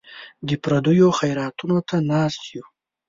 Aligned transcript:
د 0.47 0.49
پردیو 0.63 1.09
خیراتونو 1.19 1.77
ته 1.87 1.95
ناست 2.11 2.41
یو. 2.53 2.65